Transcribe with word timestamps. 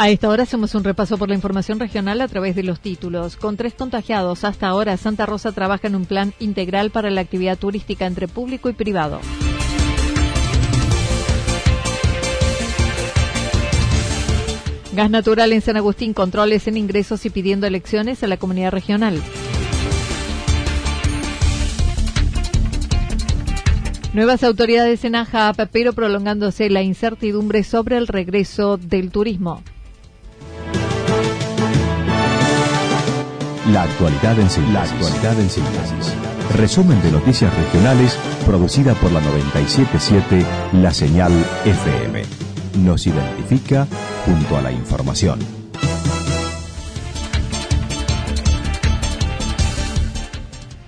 A 0.00 0.10
esta 0.10 0.28
hora 0.28 0.44
hacemos 0.44 0.76
un 0.76 0.84
repaso 0.84 1.18
por 1.18 1.28
la 1.28 1.34
información 1.34 1.80
regional 1.80 2.20
a 2.20 2.28
través 2.28 2.54
de 2.54 2.62
los 2.62 2.78
títulos. 2.78 3.36
Con 3.36 3.56
tres 3.56 3.74
contagiados 3.74 4.44
hasta 4.44 4.68
ahora, 4.68 4.96
Santa 4.96 5.26
Rosa 5.26 5.50
trabaja 5.50 5.88
en 5.88 5.96
un 5.96 6.06
plan 6.06 6.34
integral 6.38 6.92
para 6.92 7.10
la 7.10 7.20
actividad 7.20 7.58
turística 7.58 8.06
entre 8.06 8.28
público 8.28 8.68
y 8.68 8.74
privado. 8.74 9.20
Gas 14.92 15.10
natural 15.10 15.52
en 15.52 15.62
San 15.62 15.76
Agustín, 15.76 16.14
controles 16.14 16.68
en 16.68 16.76
ingresos 16.76 17.26
y 17.26 17.30
pidiendo 17.30 17.66
elecciones 17.66 18.22
a 18.22 18.28
la 18.28 18.36
comunidad 18.36 18.70
regional. 18.70 19.20
Nuevas 24.14 24.44
autoridades 24.44 25.04
en 25.04 25.16
Aja, 25.16 25.52
pero 25.72 25.92
prolongándose 25.92 26.70
la 26.70 26.82
incertidumbre 26.82 27.64
sobre 27.64 27.96
el 27.96 28.06
regreso 28.06 28.76
del 28.76 29.10
turismo. 29.10 29.64
La 33.72 33.82
actualidad 33.82 34.38
en 34.40 34.48
síntesis. 34.48 34.72
La 34.72 34.82
actualidad 34.82 35.40
en 35.40 35.50
síntesis. 35.50 36.14
Resumen 36.56 37.02
de 37.02 37.12
noticias 37.12 37.54
regionales 37.54 38.18
producida 38.46 38.94
por 38.94 39.12
la 39.12 39.20
977 39.20 40.46
La 40.80 40.94
Señal 40.94 41.32
FM. 41.66 42.22
Nos 42.78 43.06
identifica 43.06 43.86
junto 44.24 44.56
a 44.56 44.62
la 44.62 44.72
información. 44.72 45.38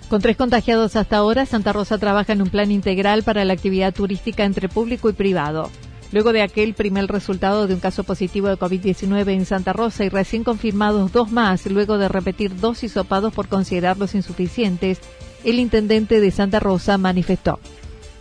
Con 0.08 0.22
tres 0.22 0.38
contagiados 0.38 0.96
hasta 0.96 1.18
ahora, 1.18 1.44
Santa 1.44 1.74
Rosa 1.74 1.98
trabaja 1.98 2.32
en 2.32 2.40
un 2.40 2.48
plan 2.48 2.70
integral 2.70 3.24
para 3.24 3.44
la 3.44 3.52
actividad 3.52 3.92
turística 3.92 4.44
entre 4.44 4.70
público 4.70 5.10
y 5.10 5.12
privado 5.12 5.70
luego 6.12 6.32
de 6.32 6.42
aquel 6.42 6.74
primer 6.74 7.06
resultado 7.06 7.66
de 7.66 7.74
un 7.74 7.80
caso 7.80 8.04
positivo 8.04 8.48
de 8.48 8.56
COVID-19 8.56 9.32
en 9.32 9.44
Santa 9.44 9.72
Rosa 9.72 10.04
y 10.04 10.08
recién 10.08 10.44
confirmados 10.44 11.12
dos 11.12 11.30
más, 11.30 11.66
luego 11.66 11.98
de 11.98 12.08
repetir 12.08 12.56
dos 12.56 12.82
hisopados 12.82 13.32
por 13.32 13.48
considerarlos 13.48 14.14
insuficientes, 14.14 15.00
el 15.44 15.58
intendente 15.58 16.20
de 16.20 16.30
Santa 16.30 16.60
Rosa 16.60 16.98
manifestó. 16.98 17.58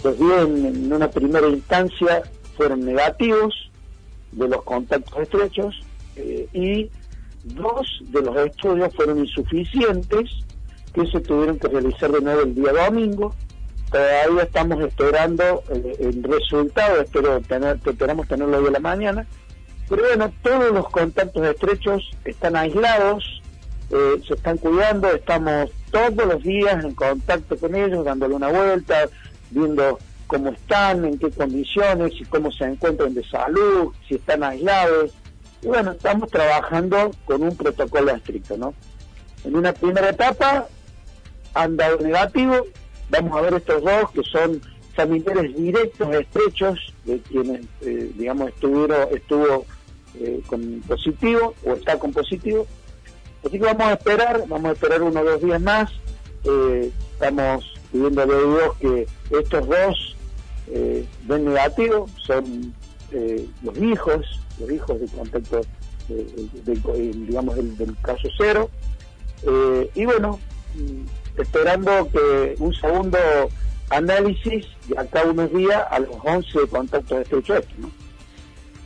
Los 0.03 0.17
bien, 0.17 0.65
en 0.65 0.93
una 0.93 1.09
primera 1.09 1.47
instancia 1.47 2.23
fueron 2.55 2.85
negativos 2.85 3.53
de 4.31 4.47
los 4.47 4.63
contactos 4.63 5.21
estrechos 5.21 5.83
eh, 6.15 6.47
y 6.53 6.89
dos 7.43 7.87
de 8.01 8.21
los 8.21 8.35
estudios 8.37 8.93
fueron 8.95 9.19
insuficientes 9.19 10.29
que 10.93 11.05
se 11.07 11.19
tuvieron 11.21 11.57
que 11.59 11.67
realizar 11.67 12.11
de 12.11 12.21
nuevo 12.21 12.41
el 12.41 12.55
día 12.55 12.71
domingo 12.71 13.35
Todavía 13.91 14.43
estamos 14.43 14.81
esperando 14.81 15.63
eh, 15.69 15.95
el 15.99 16.23
resultado, 16.23 17.01
espero 17.01 17.41
tener, 17.41 17.79
esperamos 17.83 18.27
tenerlo 18.27 18.59
hoy 18.59 18.67
a 18.67 18.71
la 18.71 18.79
mañana. 18.79 19.25
Pero 19.89 20.03
bueno, 20.03 20.31
todos 20.43 20.71
los 20.71 20.87
contactos 20.89 21.43
estrechos 21.47 22.11
están 22.23 22.55
aislados, 22.55 23.41
eh, 23.89 24.21
se 24.27 24.35
están 24.35 24.57
cuidando, 24.57 25.11
estamos 25.11 25.71
todos 25.89 26.27
los 26.27 26.43
días 26.43 26.83
en 26.85 26.93
contacto 26.93 27.57
con 27.57 27.73
ellos, 27.73 28.05
dándole 28.05 28.35
una 28.35 28.49
vuelta, 28.49 29.09
viendo 29.49 29.97
cómo 30.27 30.51
están, 30.51 31.05
en 31.05 31.17
qué 31.17 31.31
condiciones, 31.31 32.13
y 32.13 32.25
cómo 32.25 32.51
se 32.51 32.65
encuentran 32.65 33.15
de 33.15 33.27
salud, 33.27 33.91
si 34.07 34.15
están 34.15 34.43
aislados. 34.43 35.11
Y 35.63 35.67
bueno, 35.67 35.91
estamos 35.91 36.29
trabajando 36.29 37.09
con 37.25 37.41
un 37.41 37.57
protocolo 37.57 38.11
estricto, 38.11 38.55
¿no? 38.55 38.75
En 39.43 39.55
una 39.55 39.73
primera 39.73 40.09
etapa 40.09 40.67
han 41.55 41.77
dado 41.77 41.97
negativo, 41.97 42.67
vamos 43.09 43.37
a 43.37 43.41
ver 43.41 43.53
estos 43.55 43.83
dos 43.83 44.11
que 44.11 44.23
son 44.23 44.61
familiares 44.93 45.55
directos, 45.55 46.13
estrechos, 46.13 46.93
de 47.05 47.19
quienes, 47.21 47.65
eh, 47.81 48.11
digamos, 48.15 48.49
estuvieron, 48.49 49.07
estuvo 49.11 49.65
eh, 50.19 50.41
con 50.47 50.81
positivo 50.87 51.55
o 51.65 51.73
está 51.73 51.97
con 51.97 52.11
positivo. 52.11 52.67
Así 53.45 53.57
que 53.57 53.65
vamos 53.65 53.87
a 53.87 53.93
esperar, 53.93 54.43
vamos 54.47 54.69
a 54.69 54.73
esperar 54.73 55.01
uno 55.01 55.21
o 55.21 55.23
dos 55.23 55.41
días 55.41 55.61
más. 55.61 55.89
Eh, 56.43 56.91
estamos 57.13 57.73
pidiendo 57.91 58.21
a 58.21 58.25
Dios 58.25 58.75
que 58.79 59.07
estos 59.39 59.67
dos 59.67 60.15
den 60.67 61.45
negativo, 61.45 62.07
son 62.27 62.75
los 63.63 63.77
hijos, 63.79 64.39
los 64.59 64.71
hijos 64.71 64.99
de 64.99 65.07
contacto, 65.07 65.61
digamos, 66.07 67.55
del, 67.55 67.75
del, 67.75 67.97
caso 68.01 68.27
cero. 68.37 68.69
y 69.95 70.05
bueno, 70.05 70.39
esperando 71.39 72.09
que 72.11 72.55
un 72.59 72.73
segundo 72.73 73.17
análisis 73.89 74.65
acá 74.97 75.23
unos 75.23 75.51
días 75.53 75.81
a 75.89 75.99
los 75.99 76.15
11 76.23 76.67
contactos 76.69 77.21
estrechos. 77.21 77.65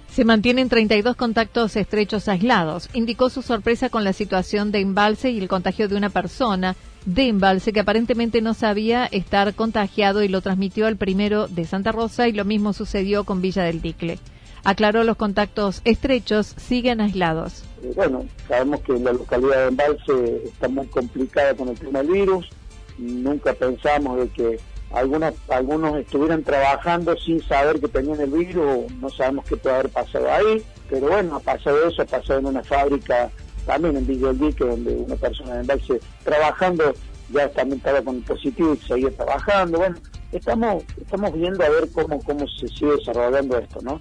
Se 0.09 0.25
mantienen 0.25 0.69
32 0.69 1.15
contactos 1.15 1.75
estrechos 1.75 2.27
aislados. 2.27 2.87
Indicó 2.93 3.29
su 3.29 3.41
sorpresa 3.41 3.89
con 3.89 4.03
la 4.03 4.13
situación 4.13 4.71
de 4.71 4.79
embalse 4.79 5.31
y 5.31 5.39
el 5.39 5.47
contagio 5.47 5.87
de 5.87 5.95
una 5.95 6.09
persona 6.09 6.75
de 7.05 7.27
embalse 7.29 7.73
que 7.73 7.79
aparentemente 7.79 8.41
no 8.41 8.53
sabía 8.53 9.05
estar 9.07 9.55
contagiado 9.55 10.23
y 10.23 10.27
lo 10.27 10.41
transmitió 10.41 10.85
al 10.85 10.97
primero 10.97 11.47
de 11.47 11.65
Santa 11.65 11.91
Rosa 11.91 12.27
y 12.27 12.33
lo 12.33 12.45
mismo 12.45 12.73
sucedió 12.73 13.23
con 13.23 13.41
Villa 13.41 13.63
del 13.63 13.81
Dicle. 13.81 14.19
Aclaró 14.63 15.03
los 15.03 15.17
contactos 15.17 15.81
estrechos 15.83 16.53
siguen 16.57 17.01
aislados. 17.01 17.63
Bueno, 17.95 18.25
sabemos 18.47 18.81
que 18.81 18.94
la 18.94 19.13
localidad 19.13 19.57
de 19.57 19.67
Embalse 19.67 20.44
está 20.45 20.67
muy 20.67 20.88
complicada 20.88 21.53
con 21.55 21.69
el 21.69 21.77
tema 21.77 21.99
del 21.99 22.11
virus. 22.11 22.49
Nunca 22.97 23.53
pensamos 23.53 24.19
de 24.19 24.29
que 24.29 24.59
algunas, 24.91 25.33
algunos 25.49 25.97
estuvieran 25.97 26.44
trabajando 26.44 27.17
sin 27.17 27.41
saber 27.41 27.79
que 27.79 27.88
tenían 27.88 28.21
el 28.21 28.29
virus, 28.29 28.91
no 28.99 29.09
sabemos 29.09 29.45
qué 29.45 29.57
puede 29.57 29.75
haber 29.75 29.89
pasado 29.89 30.31
ahí, 30.31 30.63
pero 30.89 31.07
bueno, 31.07 31.38
ha 31.38 31.39
pasado 31.39 31.88
eso, 31.88 32.03
ha 32.03 32.05
pasado 32.05 32.39
en 32.39 32.45
una 32.45 32.63
fábrica 32.63 33.29
también 33.66 33.97
en 33.97 34.05
Villa 34.05 34.33
del 34.33 34.55
donde 34.55 34.95
una 34.95 35.15
persona 35.15 35.55
de 35.55 35.61
Embalse 35.61 36.00
trabajando 36.23 36.94
ya 37.31 37.50
también 37.50 37.80
estaba 37.80 38.01
con 38.01 38.21
positivo 38.21 38.74
y 38.74 38.85
seguía 38.85 39.09
trabajando. 39.12 39.80
Bueno, 39.80 39.95
estamos, 40.31 40.83
estamos 41.01 41.33
viendo 41.33 41.63
a 41.63 41.69
ver 41.69 41.89
cómo, 41.91 42.21
cómo 42.21 42.47
se 42.47 42.68
sigue 42.68 42.95
desarrollando 42.97 43.57
esto, 43.57 43.80
¿no? 43.81 44.00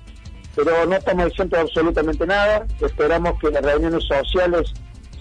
Pero 0.55 0.87
no 0.87 0.97
estamos 0.97 1.27
diciendo 1.27 1.59
absolutamente 1.59 2.27
nada. 2.27 2.67
Esperamos 2.81 3.39
que 3.41 3.51
las 3.51 3.63
reuniones 3.63 4.05
sociales, 4.05 4.73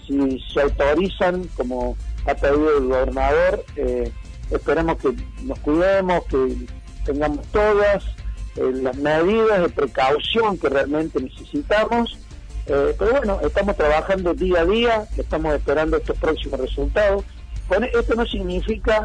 si 0.06 0.38
se 0.52 0.60
autorizan, 0.60 1.44
como 1.56 1.96
ha 2.26 2.34
pedido 2.34 2.78
el 2.78 2.88
gobernador, 2.88 3.64
eh, 3.76 4.12
esperamos 4.50 4.98
que 4.98 5.14
nos 5.42 5.58
cuidemos, 5.60 6.24
que 6.26 6.56
tengamos 7.04 7.46
todas 7.48 8.04
eh, 8.56 8.70
las 8.74 8.96
medidas 8.96 9.62
de 9.62 9.68
precaución 9.70 10.58
que 10.58 10.68
realmente 10.68 11.20
necesitamos. 11.20 12.18
Eh, 12.66 12.94
pero 12.98 13.12
bueno, 13.12 13.40
estamos 13.42 13.76
trabajando 13.76 14.34
día 14.34 14.60
a 14.60 14.64
día, 14.66 15.08
estamos 15.16 15.54
esperando 15.54 15.96
estos 15.96 16.16
próximos 16.18 16.60
resultados. 16.60 17.24
esto 17.94 18.14
no 18.14 18.26
significa 18.26 19.04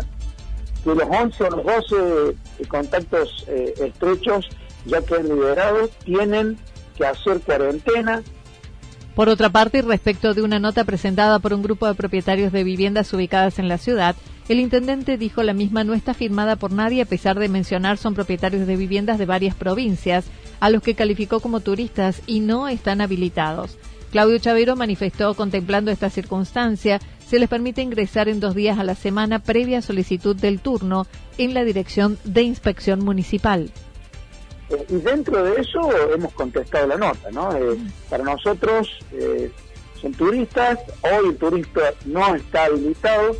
que 0.83 0.93
los 0.93 1.07
11 1.09 1.43
o 1.43 1.49
los 1.49 1.65
12 1.65 2.67
contactos 2.67 3.45
estrechos 3.47 4.47
ya 4.87 5.01
que 5.01 5.15
han 5.15 5.29
liberado, 5.29 5.89
tienen 6.03 6.57
que 6.97 7.05
hacer 7.05 7.39
cuarentena. 7.41 8.23
Por 9.15 9.29
otra 9.29 9.49
parte, 9.49 9.81
respecto 9.81 10.33
de 10.33 10.41
una 10.41 10.59
nota 10.59 10.83
presentada 10.83 11.39
por 11.39 11.53
un 11.53 11.61
grupo 11.61 11.87
de 11.87 11.95
propietarios 11.95 12.51
de 12.51 12.63
viviendas 12.63 13.13
ubicadas 13.13 13.59
en 13.59 13.67
la 13.67 13.77
ciudad, 13.77 14.15
El 14.49 14.61
intendente 14.61 15.17
dijo 15.17 15.43
la 15.43 15.53
misma 15.53 15.83
no 15.83 15.93
está 15.93 16.13
firmada 16.13 16.55
por 16.55 16.71
nadie 16.71 17.01
a 17.01 17.05
pesar 17.05 17.37
de 17.37 17.49
mencionar 17.49 17.97
son 17.97 18.13
propietarios 18.13 18.65
de 18.65 18.77
viviendas 18.77 19.17
de 19.17 19.25
varias 19.25 19.55
provincias, 19.55 20.25
a 20.61 20.69
los 20.69 20.81
que 20.81 20.95
calificó 20.95 21.41
como 21.41 21.59
turistas 21.59 22.21
y 22.27 22.39
no 22.39 22.69
están 22.69 23.01
habilitados. 23.01 23.77
Claudio 24.09 24.39
Chavero 24.39 24.77
manifestó 24.77 25.33
contemplando 25.33 25.91
esta 25.91 26.09
circunstancia, 26.09 26.99
se 27.27 27.39
les 27.39 27.49
permite 27.49 27.81
ingresar 27.81 28.29
en 28.29 28.39
dos 28.39 28.55
días 28.55 28.79
a 28.79 28.85
la 28.85 28.95
semana 28.95 29.39
previa 29.39 29.81
solicitud 29.81 30.33
del 30.33 30.61
turno 30.61 31.07
en 31.37 31.53
la 31.53 31.65
Dirección 31.65 32.17
de 32.23 32.43
Inspección 32.43 33.03
Municipal. 33.03 33.69
Eh, 34.69 34.85
y 34.89 34.95
dentro 34.95 35.43
de 35.43 35.61
eso 35.61 35.91
hemos 36.13 36.33
contestado 36.33 36.87
la 36.87 36.97
nota, 36.97 37.31
¿no? 37.31 37.55
Eh, 37.55 37.77
para 38.09 38.23
nosotros 38.23 38.99
eh, 39.13 39.51
son 40.01 40.13
turistas, 40.13 40.79
hoy 41.01 41.29
el 41.29 41.37
turista 41.37 41.93
no 42.05 42.35
está 42.35 42.65
habilitado, 42.65 43.37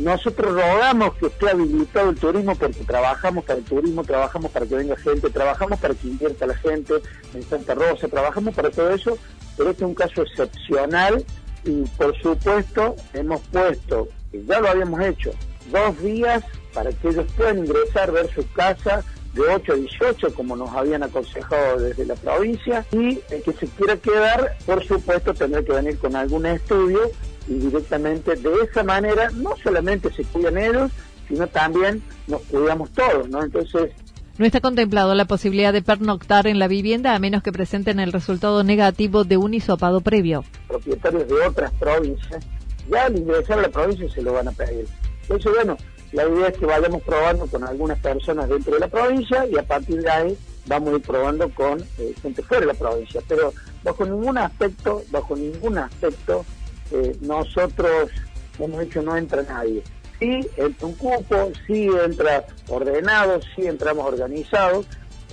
nosotros 0.00 0.54
rogamos 0.54 1.14
que 1.16 1.26
esté 1.26 1.50
habilitado 1.50 2.10
el 2.10 2.16
turismo 2.16 2.54
porque 2.54 2.84
trabajamos 2.84 3.44
para 3.44 3.58
el 3.58 3.64
turismo, 3.64 4.04
trabajamos 4.04 4.52
para 4.52 4.64
que 4.66 4.76
venga 4.76 4.96
gente, 4.96 5.28
trabajamos 5.30 5.80
para 5.80 5.94
que 5.94 6.06
invierta 6.06 6.46
la 6.46 6.56
gente 6.56 6.94
en 7.34 7.42
Santa 7.42 7.74
Rosa, 7.74 8.06
trabajamos 8.06 8.54
para 8.54 8.70
todo 8.70 8.90
eso, 8.90 9.18
pero 9.56 9.70
este 9.70 9.82
es 9.82 9.88
un 9.88 9.94
caso 9.94 10.22
excepcional 10.22 11.24
y 11.64 11.82
por 11.98 12.16
supuesto 12.22 12.94
hemos 13.12 13.40
puesto, 13.48 14.08
ya 14.32 14.60
lo 14.60 14.68
habíamos 14.68 15.00
hecho, 15.00 15.32
dos 15.72 16.00
días 16.00 16.44
para 16.72 16.92
que 16.92 17.08
ellos 17.08 17.26
puedan 17.36 17.58
ingresar, 17.58 18.12
ver 18.12 18.32
su 18.32 18.48
casa 18.52 19.04
de 19.34 19.42
8 19.42 19.72
a 19.72 19.76
18, 19.76 20.34
como 20.34 20.56
nos 20.56 20.70
habían 20.70 21.02
aconsejado 21.02 21.80
desde 21.80 22.04
la 22.04 22.14
provincia, 22.16 22.84
y 22.92 23.20
el 23.30 23.42
que 23.44 23.52
se 23.52 23.66
quiera 23.68 23.96
quedar, 23.96 24.56
por 24.66 24.84
supuesto, 24.84 25.34
tendrá 25.34 25.62
que 25.62 25.72
venir 25.72 25.98
con 25.98 26.16
algún 26.16 26.46
estudio 26.46 27.10
y 27.48 27.54
directamente 27.54 28.36
de 28.36 28.50
esa 28.68 28.82
manera 28.82 29.30
no 29.34 29.54
solamente 29.62 30.12
se 30.12 30.24
cuidan 30.24 30.58
ellos, 30.58 30.90
sino 31.28 31.46
también 31.46 32.02
nos 32.26 32.42
cuidamos 32.42 32.90
todos, 32.90 33.28
¿no? 33.28 33.42
Entonces... 33.42 33.90
No 34.38 34.46
está 34.46 34.60
contemplado 34.60 35.14
la 35.14 35.26
posibilidad 35.26 35.72
de 35.72 35.82
pernoctar 35.82 36.46
en 36.46 36.58
la 36.58 36.66
vivienda 36.66 37.14
a 37.14 37.18
menos 37.18 37.42
que 37.42 37.52
presenten 37.52 38.00
el 38.00 38.12
resultado 38.12 38.64
negativo 38.64 39.24
de 39.24 39.36
un 39.36 39.52
hisopado 39.52 40.00
previo. 40.00 40.44
Propietarios 40.66 41.28
de 41.28 41.34
otras 41.46 41.72
provincias, 41.72 42.46
ya 42.90 43.04
al 43.04 43.18
ingresar 43.18 43.58
a 43.58 43.62
la 43.62 43.68
provincia 43.68 44.08
se 44.08 44.22
lo 44.22 44.32
van 44.32 44.48
a 44.48 44.52
pedir. 44.52 44.86
Entonces, 45.22 45.52
bueno, 45.54 45.76
la 46.12 46.28
idea 46.28 46.48
es 46.48 46.58
que 46.58 46.66
vayamos 46.66 47.02
probando 47.02 47.46
con 47.46 47.62
algunas 47.62 47.98
personas 47.98 48.48
dentro 48.48 48.74
de 48.74 48.80
la 48.80 48.88
provincia 48.88 49.46
y 49.46 49.56
a 49.56 49.62
partir 49.62 50.02
de 50.02 50.10
ahí 50.10 50.38
vamos 50.66 50.92
a 50.92 50.96
ir 50.96 51.02
probando 51.02 51.48
con 51.54 51.80
eh, 51.98 52.14
gente 52.20 52.42
fuera 52.42 52.62
de 52.62 52.66
la 52.66 52.74
provincia. 52.74 53.20
Pero 53.28 53.52
bajo 53.84 54.04
ningún 54.04 54.38
aspecto, 54.38 55.02
bajo 55.10 55.36
ningún 55.36 55.78
aspecto 55.78 56.44
eh, 56.90 57.16
nosotros 57.20 58.10
hemos 58.58 58.80
dicho 58.80 59.02
no 59.02 59.16
entra 59.16 59.42
nadie. 59.42 59.82
Sí 60.18 60.40
entra 60.56 60.86
un 60.86 60.94
cupo, 60.94 61.52
sí 61.66 61.88
entra 62.04 62.44
ordenado, 62.68 63.40
sí 63.54 63.66
entramos 63.66 64.04
organizados. 64.04 64.86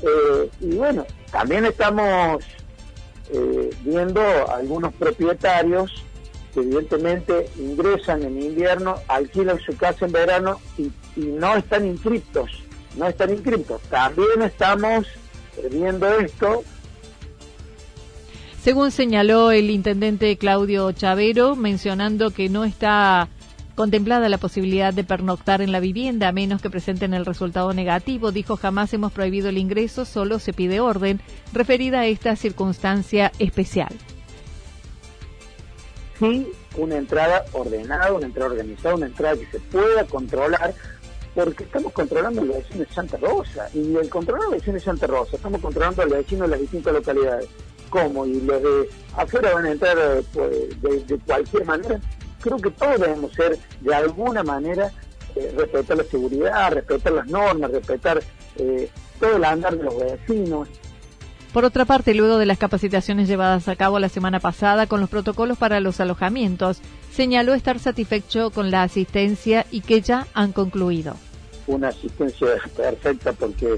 Eh, 0.04 0.50
y 0.62 0.76
bueno, 0.76 1.06
también 1.32 1.66
estamos 1.66 2.44
viendo 3.84 4.22
algunos 4.50 4.94
propietarios 4.94 5.92
evidentemente 6.62 7.50
ingresan 7.58 8.24
en 8.24 8.42
invierno, 8.42 8.96
alquilan 9.08 9.60
su 9.60 9.76
casa 9.76 10.06
en 10.06 10.12
verano 10.12 10.60
y, 10.78 10.92
y 11.16 11.26
no 11.26 11.56
están 11.56 11.86
inscriptos, 11.86 12.52
no 12.98 13.08
están 13.08 13.32
inscriptos. 13.32 13.82
También 13.84 14.42
estamos 14.42 15.06
viendo 15.72 16.08
esto 16.20 16.64
según 18.68 18.92
señaló 18.92 19.52
el 19.52 19.70
intendente 19.70 20.36
Claudio 20.36 20.92
Chavero, 20.92 21.56
mencionando 21.56 22.32
que 22.32 22.50
no 22.50 22.66
está 22.66 23.30
contemplada 23.76 24.28
la 24.28 24.40
posibilidad 24.40 24.94
de 24.94 25.06
pernoctar 25.06 25.62
en 25.62 25.72
la 25.72 25.80
vivienda 25.80 26.28
a 26.28 26.32
menos 26.34 26.62
que 26.62 26.70
presenten 26.70 27.14
el 27.14 27.26
resultado 27.26 27.72
negativo. 27.74 28.34
Dijo 28.34 28.58
jamás 28.58 28.94
hemos 28.94 29.14
prohibido 29.14 29.48
el 29.48 29.58
ingreso, 29.58 30.04
solo 30.04 30.38
se 30.40 30.52
pide 30.52 30.82
orden 30.82 31.22
referida 31.54 32.02
a 32.02 32.08
esta 32.08 32.36
circunstancia 32.36 33.32
especial. 33.40 33.96
Sí, 36.20 36.52
una 36.78 36.98
entrada 36.98 37.46
ordenada, 37.54 38.14
una 38.14 38.26
entrada 38.26 38.52
organizada, 38.52 38.96
una 38.96 39.06
entrada 39.06 39.36
que 39.36 39.46
se 39.46 39.60
pueda 39.60 40.06
controlar, 40.06 40.74
porque 41.36 41.64
estamos 41.64 41.94
controlando 41.94 42.44
la 42.44 42.58
vecino 42.58 42.80
de 42.80 42.94
Santa 42.94 43.18
Rosa 43.18 43.70
y 43.74 43.96
el 43.96 44.10
controlar 44.10 44.50
la 44.50 44.56
vecino 44.56 44.74
de 44.74 44.80
Santa 44.80 45.08
Rosa, 45.08 45.36
estamos 45.36 45.62
controlando 45.62 46.02
al 46.02 46.10
vecino 46.10 46.46
de 46.46 46.50
las 46.50 46.60
distintas 46.60 46.94
localidades 46.94 47.48
cómo 47.90 48.26
y 48.26 48.42
los 48.42 48.62
de 48.62 48.90
afuera 49.16 49.54
van 49.54 49.66
a 49.66 49.72
entrar 49.72 49.98
pues, 50.34 50.82
de, 50.82 51.20
cualquier 51.26 51.66
manera, 51.66 52.00
creo 52.42 52.58
que 52.58 52.72
todos 52.72 53.00
debemos 53.00 53.34
ser 53.34 53.58
de 53.82 53.96
alguna 53.96 54.44
manera 54.44 54.92
eh, 55.36 55.54
respetar 55.56 55.98
la 55.98 56.04
seguridad, 56.04 56.72
respetar 56.72 57.14
las 57.14 57.28
normas, 57.28 57.72
respetar 57.72 58.22
eh, 58.58 58.90
todo 59.20 59.36
el 59.38 59.44
andar 59.44 59.78
de 59.78 59.84
los 59.84 59.98
vecinos. 59.98 60.68
Por 61.58 61.66
otra 61.66 61.86
parte, 61.86 62.14
luego 62.14 62.38
de 62.38 62.46
las 62.46 62.60
capacitaciones 62.60 63.28
llevadas 63.28 63.68
a 63.68 63.76
cabo 63.76 63.98
la 63.98 64.10
semana 64.10 64.40
pasada 64.40 64.86
con 64.86 65.02
los 65.02 65.10
protocolos 65.10 65.58
para 65.58 65.80
los 65.80 66.00
alojamientos, 66.00 66.82
señaló 67.12 67.56
estar 67.56 67.80
satisfecho 67.80 68.52
con 68.52 68.70
la 68.70 68.84
asistencia 68.84 69.66
y 69.72 69.82
que 69.82 70.02
ya 70.02 70.28
han 70.36 70.52
concluido. 70.52 71.16
Una 71.66 71.88
asistencia 71.88 72.48
perfecta 72.78 73.34
porque 73.34 73.76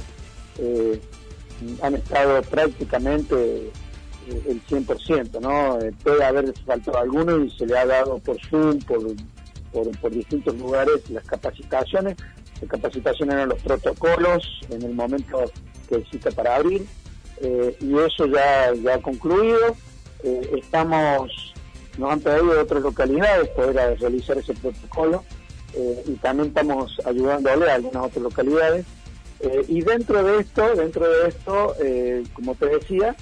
han 1.81 1.95
estado 1.95 2.41
prácticamente 2.41 3.71
el 4.27 4.61
100%, 4.65 5.39
¿no? 5.39 5.79
Eh, 5.79 5.93
puede 6.03 6.25
haber 6.25 6.53
faltado 6.65 6.97
alguno 6.97 7.45
y 7.45 7.49
se 7.49 7.65
le 7.65 7.77
ha 7.77 7.85
dado 7.85 8.19
por 8.19 8.37
Zoom, 8.49 8.79
por, 8.79 8.99
por, 10.01 10.11
distintos 10.11 10.53
lugares 10.57 11.09
las 11.11 11.23
capacitaciones. 11.23 12.17
Las 12.59 12.69
capacitaciones 12.71 13.35
eran 13.35 13.47
los 13.47 13.61
protocolos 13.63 14.59
en 14.69 14.83
el 14.83 14.93
momento 14.93 15.45
que 15.87 15.95
existe 15.95 16.29
para 16.33 16.57
abrir 16.57 16.85
eh, 17.41 17.75
y 17.79 17.97
eso 17.97 18.25
ya, 18.25 18.73
ya 18.73 18.95
ha 18.95 19.01
concluido. 19.01 19.75
Eh, 20.23 20.51
estamos, 20.61 21.53
nos 21.97 22.11
han 22.11 22.19
de 22.21 22.57
otras 22.57 22.83
localidades 22.83 23.49
poder 23.49 23.97
realizar 23.99 24.37
ese 24.37 24.53
protocolo 24.53 25.23
y 26.07 26.13
también 26.15 26.49
estamos 26.49 26.99
ayudándole 27.05 27.69
a 27.69 27.75
algunas 27.75 28.03
otras 28.03 28.23
localidades. 28.23 28.85
y 29.67 29.81
dentro 29.81 30.23
de 30.23 30.39
esto, 30.39 30.75
dentro 30.75 31.07
de 31.07 31.29
esto, 31.29 31.75
como 32.33 32.55
te 32.55 32.65
decía, 32.65 33.15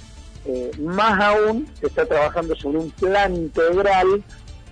eh, 0.44 0.70
más 0.80 1.20
aún 1.20 1.68
se 1.78 1.88
está 1.88 2.06
trabajando 2.06 2.56
sobre 2.56 2.78
un 2.78 2.90
plan 2.90 3.34
integral 3.34 4.24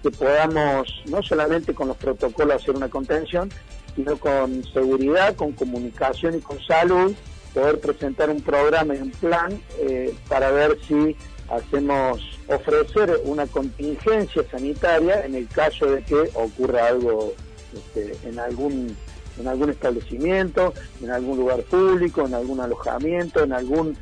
que 0.03 0.11
podamos 0.11 1.03
no 1.07 1.23
solamente 1.23 1.75
con 1.75 1.89
los 1.89 1.99
protocolos 1.99 2.63
hacer 2.63 2.77
una 2.77 2.89
contención, 2.89 3.51
sino 3.95 4.17
con 4.17 4.65
seguridad, 4.73 5.35
con 5.35 5.53
comunicación 5.53 6.37
y 6.37 6.41
con 6.41 6.59
salud, 6.65 7.13
poder 7.57 7.81
presentar 7.81 8.29
un 8.29 8.43
programa 8.43 8.95
y 8.95 9.01
un 9.01 9.11
plan 9.13 9.59
eh, 9.81 10.15
para 10.29 10.51
ver 10.51 10.77
si 10.87 11.17
hacemos 11.49 12.21
ofrecer 12.49 13.19
una 13.25 13.47
contingencia 13.47 14.45
sanitaria 14.51 15.25
en 15.25 15.35
el 15.35 15.49
caso 15.49 15.87
de 15.87 16.03
que 16.03 16.29
ocurra 16.35 16.89
algo 16.89 17.33
este, 17.75 18.15
en 18.29 18.39
algún 18.39 18.95
en 19.39 19.49
algún 19.49 19.71
establecimiento, 19.71 20.73
en 21.03 21.11
algún 21.11 21.39
lugar 21.39 21.63
público, 21.63 22.27
en 22.27 22.35
algún 22.35 22.61
alojamiento, 22.61 23.43
en 23.43 23.53
algún 23.53 23.97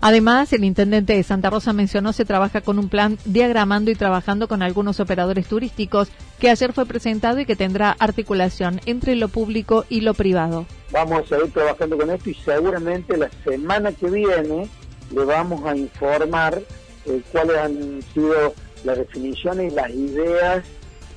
Además, 0.00 0.52
el 0.52 0.64
intendente 0.64 1.12
de 1.12 1.22
Santa 1.22 1.50
Rosa 1.50 1.72
mencionó 1.72 2.12
se 2.12 2.24
trabaja 2.24 2.62
con 2.62 2.78
un 2.78 2.88
plan 2.88 3.18
diagramando 3.26 3.90
y 3.90 3.94
trabajando 3.94 4.48
con 4.48 4.62
algunos 4.62 4.98
operadores 4.98 5.46
turísticos 5.46 6.08
que 6.40 6.50
ayer 6.50 6.72
fue 6.72 6.86
presentado 6.86 7.38
y 7.38 7.46
que 7.46 7.54
tendrá 7.54 7.94
articulación 7.98 8.80
entre 8.86 9.14
lo 9.14 9.28
público 9.28 9.84
y 9.88 10.00
lo 10.00 10.14
privado. 10.14 10.66
Vamos 10.90 11.20
a 11.20 11.36
seguir 11.36 11.52
trabajando 11.52 11.98
con 11.98 12.10
esto 12.10 12.30
y 12.30 12.34
seguramente 12.34 13.16
la 13.16 13.30
semana 13.44 13.92
que 13.92 14.10
viene 14.10 14.68
le 15.14 15.24
vamos 15.24 15.64
a 15.66 15.76
informar 15.76 16.60
eh, 17.04 17.22
cuáles 17.30 17.56
han 17.58 18.02
sido 18.14 18.54
las 18.84 18.98
definiciones 18.98 19.72
y 19.72 19.76
las 19.76 19.90
ideas 19.90 20.64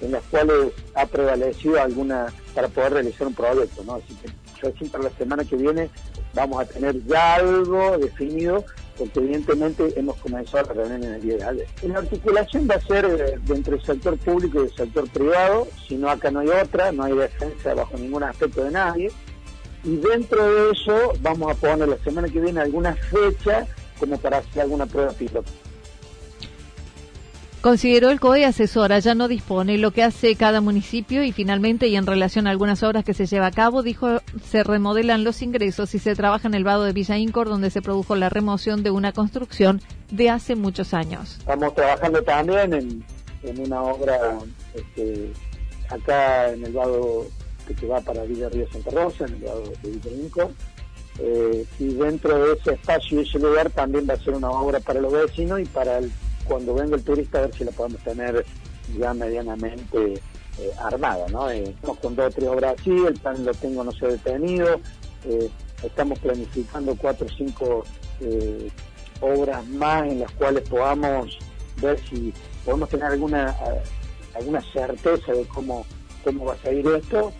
en 0.01 0.11
las 0.11 0.23
cuales 0.23 0.73
ha 0.95 1.05
prevalecido 1.05 1.81
alguna 1.81 2.27
para 2.53 2.67
poder 2.67 2.93
realizar 2.93 3.27
un 3.27 3.33
proyecto, 3.33 3.83
¿no? 3.85 3.95
Así 3.95 4.13
que 4.15 4.29
yo 4.61 4.91
para 4.91 5.05
la 5.05 5.09
semana 5.11 5.45
que 5.45 5.55
viene 5.55 5.89
vamos 6.33 6.61
a 6.61 6.65
tener 6.65 7.01
ya 7.05 7.35
algo 7.35 7.97
definido, 7.97 8.65
porque 8.97 9.19
evidentemente 9.19 9.93
hemos 9.97 10.17
comenzado 10.17 10.67
la 10.67 10.73
reunión 10.73 11.03
en 11.03 11.13
el 11.15 11.21
día 11.21 11.37
de 11.37 11.43
ayer. 11.43 11.67
La 11.83 11.99
articulación 11.99 12.67
va 12.69 12.75
a 12.75 12.81
ser 12.81 13.05
eh, 13.05 13.39
entre 13.53 13.75
el 13.75 13.83
sector 13.83 14.17
público 14.17 14.61
y 14.61 14.65
el 14.67 14.75
sector 14.75 15.09
privado, 15.09 15.67
si 15.87 15.95
no 15.95 16.09
acá 16.09 16.31
no 16.31 16.39
hay 16.39 16.49
otra, 16.49 16.91
no 16.91 17.03
hay 17.03 17.13
defensa 17.13 17.73
bajo 17.73 17.97
ningún 17.97 18.23
aspecto 18.23 18.63
de 18.63 18.71
nadie. 18.71 19.11
Y 19.83 19.97
dentro 19.97 20.49
de 20.53 20.71
eso 20.71 21.13
vamos 21.21 21.51
a 21.51 21.55
poner 21.55 21.89
la 21.89 21.97
semana 21.97 22.29
que 22.29 22.39
viene 22.39 22.61
alguna 22.61 22.95
fecha 22.95 23.67
como 23.99 24.17
para 24.17 24.37
hacer 24.37 24.61
alguna 24.61 24.85
prueba 24.85 25.11
piloto. 25.11 25.51
Consideró 27.63 28.09
el 28.09 28.19
COE 28.19 28.43
asesora, 28.43 28.99
ya 28.99 29.15
no 29.15 29.29
dispone 29.29 29.77
lo 29.77 29.91
que 29.91 30.03
hace 30.03 30.35
cada 30.35 30.59
municipio 30.59 31.23
y 31.23 31.31
finalmente, 31.31 31.87
y 31.87 31.95
en 31.95 32.05
relación 32.05 32.45
a 32.45 32.49
algunas 32.49 32.83
obras 32.83 33.05
que 33.05 33.13
se 33.13 33.25
lleva 33.25 33.45
a 33.45 33.51
cabo, 33.51 33.83
dijo 33.83 34.19
se 34.43 34.63
remodelan 34.63 35.23
los 35.23 35.41
ingresos 35.41 35.95
y 35.95 35.99
se 35.99 36.13
trabaja 36.13 36.49
en 36.49 36.55
el 36.55 36.65
vado 36.65 36.83
de 36.83 36.91
Villa 36.91 37.17
Incor, 37.17 37.47
donde 37.47 37.69
se 37.69 37.81
produjo 37.81 38.17
la 38.17 38.27
remoción 38.27 38.83
de 38.83 38.91
una 38.91 39.13
construcción 39.13 39.79
de 40.11 40.29
hace 40.29 40.55
muchos 40.55 40.93
años. 40.93 41.37
Estamos 41.39 41.73
trabajando 41.73 42.21
también 42.21 42.73
en, 42.73 43.59
una 43.61 43.81
obra 43.81 44.39
este, 44.75 45.31
acá 45.87 46.51
en 46.51 46.65
el 46.65 46.73
vado 46.73 47.27
que 47.65 47.75
se 47.75 47.87
va 47.87 48.01
para 48.01 48.23
Villa 48.23 48.49
Río 48.49 48.69
Santa 48.73 48.91
Rosa, 48.91 49.23
en 49.23 49.35
el 49.35 49.41
vado 49.41 49.63
de 49.81 49.89
Villa 49.89 50.49
eh, 51.19 51.65
y 51.79 51.93
dentro 51.93 52.45
de 52.45 52.55
ese 52.55 52.73
espacio 52.73 53.21
y 53.21 53.25
ese 53.25 53.39
lugar 53.39 53.69
también 53.69 54.05
va 54.09 54.15
a 54.15 54.17
ser 54.17 54.33
una 54.33 54.49
obra 54.49 54.81
para 54.81 54.99
los 54.99 55.13
vecinos 55.13 55.61
y 55.61 55.65
para 55.65 55.99
el, 55.99 56.11
cuando 56.43 56.73
venga 56.75 56.95
el 56.95 57.03
turista 57.03 57.39
a 57.39 57.41
ver 57.41 57.55
si 57.55 57.63
la 57.63 57.71
podemos 57.71 58.01
tener 58.03 58.45
ya 58.97 59.13
medianamente 59.13 60.13
eh, 60.59 60.71
armada, 60.79 61.27
¿no? 61.29 61.49
Eh, 61.49 61.63
estamos 61.63 61.97
con 61.99 62.15
dos 62.15 62.27
o 62.27 62.31
tres 62.31 62.49
obras 62.49 62.75
así, 62.79 62.91
el 62.91 63.13
plan 63.15 63.43
lo 63.43 63.53
tengo 63.53 63.83
no 63.83 63.91
sé 63.91 64.07
detenido, 64.07 64.79
eh, 65.25 65.49
estamos 65.81 66.19
planificando 66.19 66.95
cuatro 66.95 67.27
o 67.27 67.29
cinco 67.29 67.83
obras 69.19 69.65
más 69.67 70.07
en 70.07 70.19
las 70.19 70.31
cuales 70.33 70.67
podamos 70.69 71.37
ver 71.81 71.99
si 72.07 72.33
podemos 72.63 72.87
tener 72.89 73.05
alguna 73.05 73.55
alguna 74.35 74.61
certeza 74.61 75.33
de 75.33 75.45
cómo 75.45 75.85
cómo 76.23 76.45
va 76.45 76.53
a 76.53 76.57
salir 76.57 76.85
esto 76.87 77.33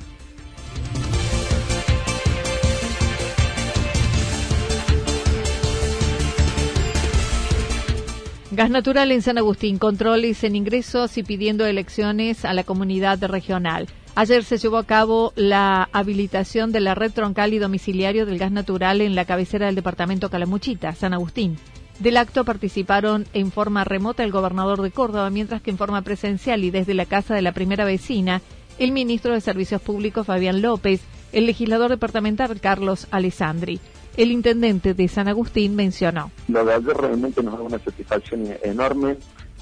Gas 8.56 8.70
Natural 8.70 9.12
en 9.12 9.24
San 9.24 9.40
Agustín, 9.40 9.80
controles 9.80 10.44
en 10.44 10.56
ingresos 10.56 11.18
y 11.18 11.24
pidiendo 11.24 11.66
elecciones 11.66 12.46
a 12.46 12.54
la 12.54 12.64
comunidad 12.64 13.20
regional. 13.24 13.88
Ayer 14.14 14.44
se 14.44 14.60
llevó 14.60 14.78
a 14.78 14.86
cabo 14.86 15.34
la 15.36 15.90
habilitación 15.92 16.72
de 16.72 16.80
la 16.80 16.94
red 16.94 17.12
troncal 17.12 17.56
y 17.56 17.58
domiciliario 17.58 18.28
del 18.28 18.38
gas 18.38 18.52
natural 18.52 19.02
en 19.02 19.16
la 19.16 19.26
cabecera 19.26 19.66
del 19.66 19.74
departamento 19.74 20.30
Calamuchita, 20.30 20.94
San 20.94 21.16
Agustín. 21.16 21.58
Del 21.98 22.16
acto 22.16 22.46
participaron 22.46 23.26
en 23.34 23.52
forma 23.52 23.86
remota 23.86 24.24
el 24.24 24.32
gobernador 24.32 24.84
de 24.84 24.92
Córdoba, 24.92 25.32
mientras 25.32 25.64
que 25.64 25.72
en 25.72 25.80
forma 25.80 26.04
presencial 26.04 26.64
y 26.64 26.70
desde 26.70 26.94
la 26.94 27.08
casa 27.08 27.34
de 27.34 27.42
la 27.42 27.54
primera 27.54 27.86
vecina, 27.86 28.44
el 28.78 28.92
ministro 28.92 29.34
de 29.34 29.42
Servicios 29.42 29.82
Públicos 29.82 30.28
Fabián 30.28 30.62
López, 30.62 31.02
el 31.32 31.48
legislador 31.48 31.90
departamental 31.90 32.62
Carlos 32.62 33.08
Alessandri 33.10 33.80
el 34.18 34.32
intendente 34.32 34.94
de 34.94 35.08
San 35.08 35.28
Agustín 35.28 35.76
mencionó. 35.76 36.32
Lo 36.48 36.64
de 36.66 36.74
ayer 36.74 36.96
realmente 36.96 37.42
nos 37.42 37.58
da 37.58 37.64
una 37.64 37.80
satisfacción 37.80 38.48
enorme, 38.64 39.18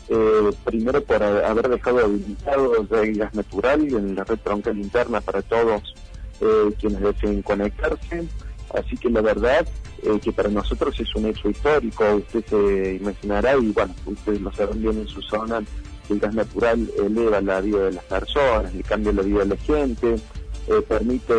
eh, 0.10 0.50
primero 0.66 1.02
por 1.04 1.24
haber 1.24 1.70
dejado 1.70 2.00
habilitado 2.00 3.02
el 3.02 3.18
gas 3.18 3.34
natural 3.34 3.82
en 3.82 4.16
la 4.16 4.24
red 4.24 4.40
troncal 4.44 4.78
interna 4.78 5.22
para 5.22 5.42
todos 5.42 5.96
eh, 6.42 6.70
quienes 6.80 7.02
deseen 7.02 7.42
conectarse, 7.42 8.28
así 8.74 8.98
que 8.98 9.10
la 9.10 9.22
verdad 9.22 9.66
eh, 10.04 10.20
que 10.22 10.34
para 10.34 10.50
nosotros 10.50 11.00
es 11.00 11.16
un 11.16 11.28
hecho 11.28 11.50
histórico, 11.50 12.04
usted 12.16 12.44
se 12.46 12.96
imaginará 12.96 13.56
y 13.56 13.70
bueno, 13.70 13.94
ustedes 14.06 14.42
lo 14.42 14.52
saben 14.52 14.82
bien 14.82 14.98
en 14.98 15.08
su 15.08 15.22
zona, 15.22 15.64
el 16.10 16.20
gas 16.20 16.34
natural 16.34 16.92
eleva 16.98 17.40
la 17.40 17.62
vida 17.62 17.86
de 17.86 17.94
las 17.94 18.04
personas, 18.04 18.74
le 18.74 18.84
cambia 18.84 19.14
la 19.14 19.22
vida 19.22 19.40
de 19.40 19.46
la 19.46 19.58
gente, 19.58 20.16
permite 20.90 21.34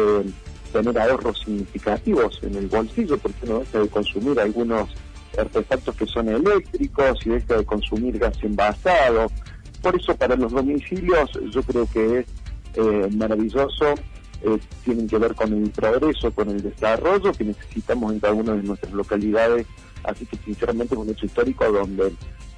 tener 0.73 0.99
ahorros 0.99 1.41
significativos 1.45 2.41
en 2.43 2.57
el 2.57 2.67
bolsillo 2.67 3.19
porque 3.19 3.47
no 3.47 3.61
deja 3.61 3.81
de 3.81 3.89
consumir 3.89 4.41
algunos 4.41 4.89
artefactos 5.39 5.95
que 5.97 6.07
son 6.07 6.29
eléctricos 6.29 7.19
y 7.25 7.31
deja 7.31 7.57
de 7.57 7.65
consumir 7.65 8.19
gas 8.19 8.37
envasado. 8.43 9.31
Por 9.81 9.97
eso 9.97 10.17
para 10.17 10.37
los 10.37 10.53
domicilios 10.53 11.31
yo 11.51 11.63
creo 11.63 11.87
que 11.93 12.21
es 12.21 12.27
eh, 12.75 13.09
maravilloso, 13.17 13.95
eh, 14.43 14.59
tienen 14.85 15.09
que 15.09 15.19
ver 15.19 15.35
con 15.35 15.53
el 15.53 15.71
progreso, 15.71 16.31
con 16.33 16.51
el 16.51 16.63
desarrollo 16.63 17.33
que 17.33 17.45
necesitamos 17.45 18.13
en 18.13 18.21
cada 18.21 18.35
una 18.35 18.55
de 18.55 18.63
nuestras 18.63 18.93
localidades. 18.93 19.67
Así 20.05 20.27
que 20.27 20.37
sinceramente 20.39 20.95
es 20.95 21.01
un 21.01 21.11
hecho 21.11 21.27
histórico 21.27 21.71
donde 21.71 22.09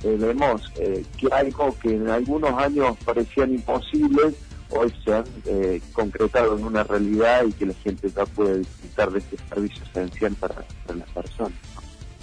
eh, 0.02 0.16
vemos 0.18 0.71
que 0.73 1.28
algo 1.33 1.76
que 1.80 1.94
en 1.94 2.09
algunos 2.09 2.52
años 2.59 2.97
parecían 3.04 3.52
imposibles, 3.52 4.35
hoy 4.71 4.92
se 5.04 5.14
han 5.14 5.25
eh, 5.47 5.80
concretado 5.92 6.56
en 6.56 6.64
una 6.64 6.83
realidad 6.85 7.44
y 7.47 7.52
que 7.52 7.66
la 7.66 7.75
gente 7.75 8.11
ya 8.11 8.26
puede 8.26 8.59
disfrutar 8.59 9.12
de 9.12 9.18
este 9.18 9.37
servicio 9.49 9.83
esencial 9.85 10.35
para, 10.35 10.64
las 10.94 11.09
personas. 11.11 11.52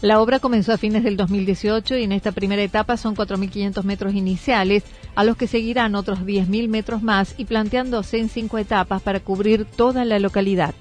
La 0.02 0.20
obra 0.20 0.40
comenzó 0.40 0.74
a 0.74 0.78
fines 0.78 1.04
del 1.04 1.16
2018 1.16 1.98
y 1.98 2.04
en 2.04 2.12
esta 2.12 2.32
primera 2.32 2.64
etapa 2.64 2.98
son 2.98 3.16
4.500 3.16 3.84
metros 3.84 4.14
iniciales, 4.16 4.84
a 5.14 5.24
los 5.24 5.38
que 5.38 5.46
seguirán 5.46 5.94
otros 5.94 6.22
10.000 6.22 6.68
metros 6.70 7.04
más 7.04 7.36
y 7.38 7.46
planteándose 7.46 8.18
en 8.18 8.30
cinco 8.30 8.58
etapas 8.58 9.02
para 9.04 9.20
cubrir 9.20 9.66
toda 9.66 10.04
la 10.04 10.18
localidad. 10.18 10.74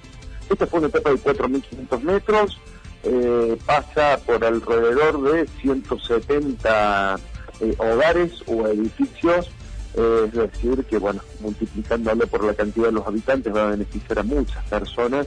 Esta 0.48 0.66
fue 0.66 0.80
una 0.80 0.88
etapa 0.88 1.10
de 1.10 1.16
4.500 1.16 2.02
metros, 2.02 2.58
eh, 3.02 3.58
pasa 3.66 4.18
por 4.24 4.42
alrededor 4.42 5.22
de 5.22 5.46
170 5.60 7.20
eh, 7.60 7.74
hogares 7.78 8.32
o 8.46 8.66
edificios 8.66 9.50
es 9.94 10.32
decir, 10.32 10.84
que 10.84 10.98
bueno, 10.98 11.20
multiplicándolo 11.40 12.26
por 12.26 12.44
la 12.44 12.54
cantidad 12.54 12.86
de 12.86 12.92
los 12.92 13.06
habitantes 13.06 13.54
va 13.54 13.64
a 13.64 13.70
beneficiar 13.70 14.20
a 14.20 14.22
muchas 14.22 14.64
personas 14.64 15.26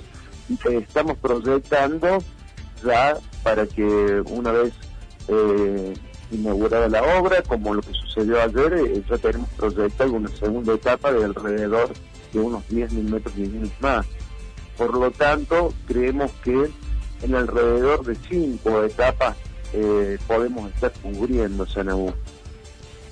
y 0.49 0.57
que 0.57 0.77
estamos 0.77 1.17
proyectando 1.17 2.19
ya 2.83 3.17
para 3.43 3.65
que 3.65 4.21
una 4.25 4.51
vez 4.51 4.73
eh, 5.27 5.93
inaugurada 6.31 6.89
la 6.89 7.19
obra, 7.19 7.41
como 7.43 7.73
lo 7.73 7.81
que 7.81 7.93
sucedió 7.93 8.41
ayer, 8.41 8.73
eh, 8.73 9.03
ya 9.09 9.17
tenemos 9.17 9.49
proyectado 9.51 10.13
una 10.13 10.29
segunda 10.29 10.73
etapa 10.73 11.11
de 11.11 11.25
alrededor 11.25 11.91
de 12.31 12.39
unos 12.39 12.63
10.000 12.69 13.09
metros 13.09 13.35
lineales 13.35 13.71
más. 13.79 14.05
Por 14.77 14.93
lo 14.97 15.11
tanto, 15.11 15.73
creemos 15.87 16.31
que 16.43 16.69
en 17.21 17.35
alrededor 17.35 18.03
de 18.05 18.15
cinco 18.27 18.83
etapas 18.83 19.37
eh, 19.73 20.17
podemos 20.27 20.71
estar 20.73 20.91
cubriendo 21.01 21.65
Sanabú. 21.65 22.13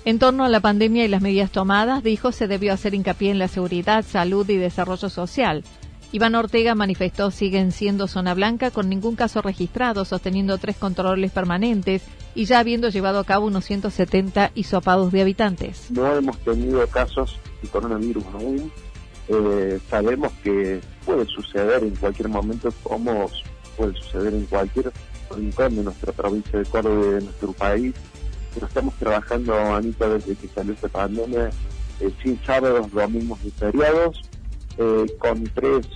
En 0.03 0.17
torno 0.17 0.43
a 0.43 0.49
la 0.49 0.61
pandemia 0.61 1.05
y 1.05 1.07
las 1.07 1.21
medidas 1.21 1.51
tomadas, 1.51 2.01
dijo, 2.03 2.31
se 2.31 2.47
debió 2.47 2.73
hacer 2.73 2.95
hincapié 2.95 3.29
en 3.29 3.37
la 3.37 3.47
seguridad, 3.47 4.03
salud 4.03 4.49
y 4.49 4.57
desarrollo 4.57 5.09
social. 5.09 5.63
Iván 6.11 6.33
Ortega 6.33 6.73
manifestó 6.73 7.29
siguen 7.29 7.71
siendo 7.71 8.07
zona 8.07 8.33
blanca 8.33 8.71
con 8.71 8.89
ningún 8.89 9.15
caso 9.15 9.43
registrado, 9.43 10.03
sosteniendo 10.03 10.57
tres 10.57 10.75
controles 10.75 11.31
permanentes 11.31 12.01
y 12.33 12.45
ya 12.45 12.59
habiendo 12.59 12.89
llevado 12.89 13.19
a 13.19 13.23
cabo 13.25 13.45
unos 13.45 13.63
170 13.65 14.51
hisopados 14.55 15.11
de 15.11 15.21
habitantes. 15.21 15.91
No 15.91 16.13
hemos 16.15 16.37
tenido 16.39 16.85
casos 16.87 17.39
de 17.61 17.69
coronavirus 17.69 18.25
aún. 18.33 18.71
Eh, 19.27 19.79
sabemos 19.87 20.33
que 20.43 20.81
puede 21.05 21.27
suceder 21.27 21.83
en 21.83 21.95
cualquier 21.95 22.27
momento, 22.27 22.73
como 22.81 23.29
puede 23.77 23.93
suceder 23.93 24.33
en 24.33 24.45
cualquier 24.47 24.91
rincón 25.29 25.75
de 25.75 25.83
nuestra 25.83 26.11
provincia 26.11 26.59
de 26.59 26.65
y 26.65 27.11
de 27.13 27.21
nuestro 27.21 27.53
país 27.53 27.93
pero 28.53 28.67
estamos 28.67 28.93
trabajando, 28.95 29.55
Anita, 29.55 30.09
desde 30.09 30.35
que 30.35 30.47
salió 30.47 30.73
esta 30.73 30.89
pandemia, 30.89 31.49
eh, 31.99 32.11
sin 32.21 32.41
sábados, 32.43 32.91
domingos 32.91 33.39
y 33.43 33.51
feriados, 33.51 34.21
eh, 34.77 35.05
con 35.19 35.43
tres 35.45 35.87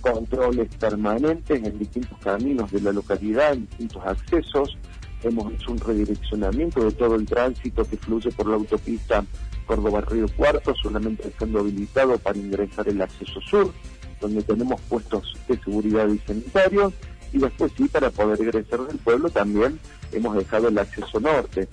controles 0.00 0.68
permanentes 0.76 1.62
en 1.62 1.78
distintos 1.78 2.18
caminos 2.18 2.70
de 2.70 2.80
la 2.80 2.92
localidad, 2.92 3.52
en 3.52 3.66
distintos 3.66 4.02
accesos. 4.06 4.76
Hemos 5.22 5.52
hecho 5.52 5.72
un 5.72 5.78
redireccionamiento 5.78 6.84
de 6.84 6.92
todo 6.92 7.16
el 7.16 7.26
tránsito 7.26 7.84
que 7.84 7.96
fluye 7.96 8.30
por 8.30 8.46
la 8.46 8.54
autopista 8.54 9.24
Córdoba-Río 9.66 10.26
Cuarto, 10.36 10.74
solamente 10.76 11.24
dejando 11.24 11.60
habilitado 11.60 12.16
para 12.18 12.38
ingresar 12.38 12.88
el 12.88 13.02
acceso 13.02 13.40
sur, 13.40 13.72
donde 14.20 14.42
tenemos 14.42 14.80
puestos 14.82 15.36
de 15.48 15.58
seguridad 15.58 16.08
y 16.08 16.18
sanitarios, 16.18 16.92
y 17.32 17.38
después 17.38 17.72
sí, 17.76 17.84
para 17.88 18.10
poder 18.10 18.40
ingresar 18.40 18.80
del 18.86 18.98
pueblo 18.98 19.28
también 19.28 19.78
hemos 20.12 20.36
dejado 20.36 20.68
el 20.68 20.78
acceso 20.78 21.20
norte. 21.20 21.68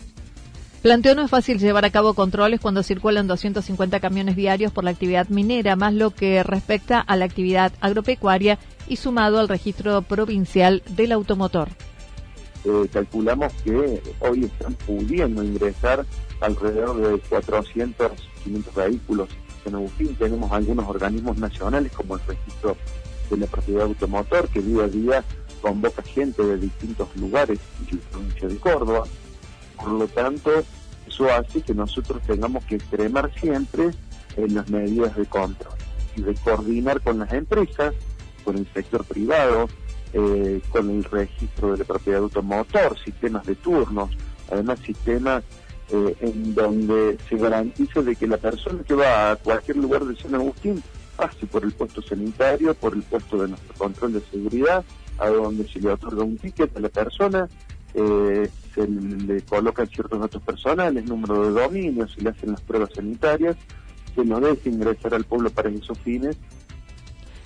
Planteó 0.86 1.16
no 1.16 1.24
es 1.24 1.32
fácil 1.32 1.58
llevar 1.58 1.84
a 1.84 1.90
cabo 1.90 2.14
controles 2.14 2.60
cuando 2.60 2.84
circulan 2.84 3.26
250 3.26 4.00
camiones 4.00 4.36
diarios 4.36 4.72
por 4.72 4.84
la 4.84 4.92
actividad 4.92 5.28
minera, 5.30 5.76
más 5.76 5.96
lo 5.96 6.12
que 6.12 6.44
respecta 6.44 7.00
a 7.00 7.16
la 7.16 7.26
actividad 7.26 7.74
agropecuaria 7.82 8.60
y 8.88 8.98
sumado 8.98 9.40
al 9.40 9.50
registro 9.50 10.04
provincial 10.04 10.84
del 10.90 11.12
automotor. 11.12 11.70
Eh, 12.66 12.88
calculamos 12.94 13.52
que 13.64 14.00
hoy 14.20 14.44
están 14.44 14.76
pudiendo 14.76 15.44
ingresar 15.44 16.06
alrededor 16.40 16.98
de 16.98 17.20
400, 17.30 18.12
500 18.44 18.76
vehículos 18.76 19.30
en 19.66 19.74
Agustín. 19.74 20.16
Tenemos 20.20 20.52
algunos 20.52 20.88
organismos 20.88 21.36
nacionales 21.40 21.92
como 21.94 22.18
el 22.18 22.22
registro 22.28 22.78
de 23.32 23.38
la 23.38 23.48
propiedad 23.48 23.86
automotor 23.86 24.50
que 24.50 24.62
día 24.62 24.84
a 24.84 24.88
día 24.88 25.24
convoca 25.62 26.04
gente 26.04 26.44
de 26.44 26.58
distintos 26.60 27.08
lugares 27.16 27.58
en 27.90 27.98
la 27.98 28.04
provincia 28.12 28.48
de 28.48 28.58
Córdoba. 28.58 29.06
Por 29.78 29.90
lo 29.90 30.08
tanto, 30.08 30.52
eso 31.08 31.32
hace 31.32 31.62
que 31.62 31.74
nosotros 31.74 32.22
tengamos 32.24 32.64
que 32.66 32.76
extremar 32.76 33.32
siempre 33.40 33.92
en 34.38 34.56
las 34.56 34.70
medidas 34.70 35.16
de 35.16 35.26
control 35.26 35.74
y 36.16 36.22
de 36.22 36.34
coordinar 36.36 37.02
con 37.02 37.20
las 37.20 37.32
empresas, 37.34 37.94
con 38.44 38.58
el 38.58 38.68
sector 38.74 39.04
privado, 39.06 39.68
eh, 40.14 40.62
con 40.70 40.90
el 40.90 41.04
registro 41.04 41.74
de 41.74 41.80
la 41.80 41.84
propiedad 41.84 42.22
automotor, 42.22 42.98
sistemas 43.04 43.46
de 43.46 43.56
turnos, 43.56 44.12
además 44.52 44.80
sistemas 44.80 45.44
eh, 45.92 46.16
en 46.22 46.56
donde 46.56 47.18
se 47.30 47.38
garantice 47.38 48.02
de 48.02 48.16
que 48.16 48.28
la 48.28 48.38
persona 48.38 48.84
que 48.84 48.96
va 48.96 49.32
a 49.32 49.36
cualquier 49.36 49.78
lugar 49.78 50.06
de 50.06 50.16
San 50.16 50.34
Agustín 50.34 50.82
pase 51.16 51.46
por 51.46 51.64
el 51.64 51.72
puesto 51.74 52.02
sanitario, 52.02 52.74
por 52.74 52.94
el 52.94 53.04
puesto 53.04 53.42
de 53.42 53.50
nuestro 53.50 53.74
control 53.76 54.14
de 54.14 54.22
seguridad, 54.32 54.84
a 55.18 55.30
donde 55.30 55.68
se 55.68 55.80
le 55.80 55.92
otorga 55.92 56.24
un 56.24 56.38
ticket 56.38 56.76
a 56.76 56.80
la 56.80 56.90
persona, 56.90 57.48
eh, 57.96 58.50
se 58.74 58.88
le 58.88 59.42
colocan 59.42 59.88
ciertos 59.88 60.20
datos 60.20 60.42
personales, 60.42 61.06
número 61.06 61.46
de 61.46 61.62
dominio, 61.62 62.08
se 62.08 62.22
le 62.22 62.30
hacen 62.30 62.52
las 62.52 62.62
pruebas 62.62 62.90
sanitarias, 62.94 63.56
se 64.14 64.26
no 64.26 64.40
deje 64.40 64.70
ingresar 64.70 65.14
al 65.14 65.24
pueblo 65.24 65.50
para 65.50 65.70
esos 65.70 65.98
fines. 66.00 66.38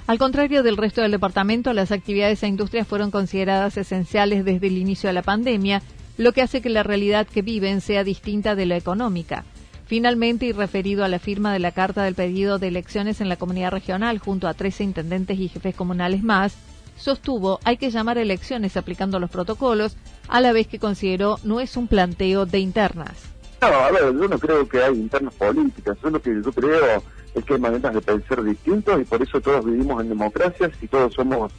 Al 0.08 0.18
contrario 0.18 0.64
del 0.64 0.78
resto 0.78 1.02
del 1.02 1.12
departamento, 1.12 1.72
las 1.74 1.92
actividades 1.92 2.42
e 2.42 2.48
industrias 2.48 2.88
fueron 2.88 3.12
consideradas 3.12 3.78
esenciales 3.78 4.44
desde 4.44 4.68
el 4.68 4.78
inicio 4.80 5.08
de 5.08 5.14
la 5.14 5.22
pandemia, 5.22 5.84
lo 6.18 6.32
que 6.32 6.42
hace 6.42 6.62
que 6.62 6.70
la 6.70 6.82
realidad 6.82 7.28
que 7.28 7.44
viven 7.44 7.80
sea 7.80 8.04
distinta 8.04 8.56
de 8.56 8.66
la 8.66 8.76
económica. 8.76 9.46
Finalmente, 9.86 10.48
y 10.48 10.52
referido 10.52 11.04
a 11.04 11.08
la 11.08 11.20
firma 11.20 11.54
de 11.54 11.60
la 11.60 11.72
carta 11.72 12.04
del 12.04 12.16
pedido 12.16 12.58
de 12.60 12.70
elecciones 12.70 13.22
en 13.22 13.30
la 13.30 13.38
comunidad 13.38 13.72
regional 13.72 14.18
junto 14.18 14.48
a 14.48 14.56
13 14.56 14.84
intendentes 14.84 15.40
y 15.40 15.48
jefes 15.48 15.76
comunales 15.76 16.24
más, 16.24 16.58
sostuvo 17.00 17.60
hay 17.64 17.78
que 17.78 17.90
llamar 17.90 18.18
elecciones 18.18 18.78
aplicando 18.78 19.20
los 19.20 19.30
protocolos, 19.30 19.96
a 20.28 20.42
la 20.42 20.52
vez 20.52 20.68
que 20.68 20.80
consideró 20.80 21.40
no 21.44 21.60
es 21.60 21.78
un 21.78 21.88
planteo 21.88 22.46
de 22.46 22.60
internas. 22.60 23.30
No, 23.62 23.68
a 23.68 23.92
ver, 23.92 24.04
yo 24.04 24.28
no 24.28 24.40
creo 24.40 24.68
que 24.68 24.84
hay 24.84 24.94
internas 24.94 25.34
políticas, 25.34 25.98
yo 26.04 26.10
lo 26.10 26.22
que 26.22 26.42
yo 26.44 26.52
creo 26.52 27.04
es 27.36 27.44
que 27.44 27.54
hay 27.54 27.60
maneras 27.60 27.94
de 27.94 28.02
pensar 28.02 28.44
distintos 28.44 29.02
y 29.02 29.04
por 29.04 29.22
eso 29.22 29.42
todos 29.42 29.66
vivimos 29.66 30.02
en 30.02 30.10
democracias 30.10 30.72
y 30.82 30.88
todos 30.88 31.14
somos 31.14 31.52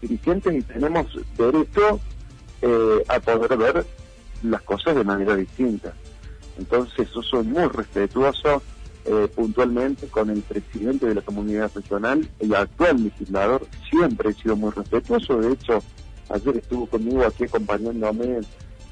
dirigentes 0.00 0.54
y 0.54 0.62
tenemos 0.62 1.06
derecho 1.36 2.00
eh, 2.62 3.04
a 3.08 3.18
poder 3.20 3.56
ver 3.56 3.86
las 4.42 4.62
cosas 4.62 4.94
de 4.94 5.04
manera 5.04 5.34
distinta. 5.34 5.92
Entonces 6.58 7.08
yo 7.14 7.22
soy 7.22 7.44
muy 7.44 7.66
respetuoso 7.68 8.62
eh, 9.10 9.26
puntualmente 9.34 10.06
con 10.08 10.28
el 10.28 10.42
presidente 10.42 11.06
de 11.06 11.14
la 11.14 11.22
comunidad 11.22 11.70
regional, 11.74 12.28
el 12.40 12.54
actual 12.54 13.04
legislador, 13.04 13.66
siempre 13.88 14.30
he 14.30 14.34
sido 14.34 14.54
muy 14.54 14.70
respetuoso, 14.70 15.40
de 15.40 15.52
hecho 15.52 15.82
ayer 16.28 16.58
estuvo 16.58 16.86
conmigo 16.86 17.24
aquí 17.24 17.44
acompañándome 17.44 18.40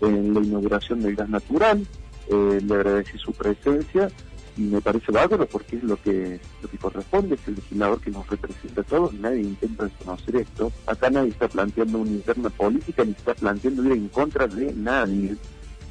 en 0.00 0.32
la 0.32 0.40
inauguración 0.40 1.02
del 1.02 1.16
gas 1.16 1.28
natural, 1.28 1.87
eh, 2.30 2.61
le 2.64 2.75
agradecí 2.75 3.18
su 3.18 3.30
presencia 3.32 4.11
y 4.56 4.62
me 4.62 4.80
parece 4.80 5.12
bárbaro 5.12 5.44
porque 5.44 5.76
es 5.76 5.82
lo 5.82 6.00
que 6.00 6.40
lo 6.62 6.70
que 6.70 6.78
corresponde, 6.78 7.35
es 7.35 7.46
el 7.49 7.56
legislador 7.56 8.00
que 8.00 8.11
nos 8.11 8.26
representa 8.26 8.80
a 8.80 8.85
todos, 8.85 9.12
nadie 9.12 9.42
intenta 9.42 9.85
desconocer 9.85 10.37
esto, 10.37 10.73
acá 10.87 11.11
nadie 11.11 11.28
está 11.28 11.46
planteando 11.46 11.99
una 11.99 12.12
interna 12.12 12.49
política 12.49 13.04
ni 13.04 13.11
está 13.11 13.35
planteando 13.35 13.85
ir 13.85 13.92
en 13.92 14.08
contra 14.08 14.46
de 14.46 14.73
nadie, 14.73 15.37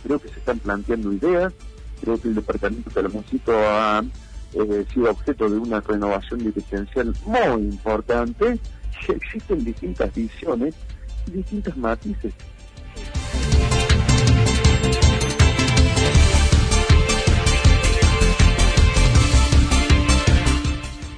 creo 0.04 0.18
que 0.18 0.30
se 0.30 0.40
están 0.40 0.58
planteando 0.58 1.14
ideas, 1.14 1.54
creo 2.02 2.20
que 2.20 2.28
el 2.28 2.36
departamento 2.36 2.90
de 2.90 3.02
ha 3.50 4.04
eh, 4.54 4.86
sido 4.94 5.12
objeto 5.12 5.50
de 5.50 5.58
una 5.58 5.82
renovación 5.82 6.40
dirigencial 6.40 7.14
muy 7.26 7.64
importante, 7.64 8.60
y 9.08 9.12
existen 9.12 9.64
distintas 9.64 10.14
visiones 10.14 10.76
y 11.28 11.32
distintos 11.32 11.76
matices. 11.78 12.34